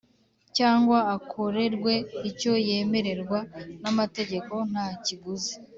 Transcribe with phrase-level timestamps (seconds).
[0.57, 1.93] cyangwa akorerwe
[2.29, 3.39] icyo yemererwa
[3.81, 5.53] n'amategeko nta kiguzi,